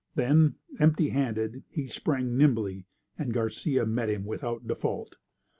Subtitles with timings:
[0.15, 2.87] Then, empty handed, he sprang nimbly,
[3.19, 5.17] and Garcia met him without default.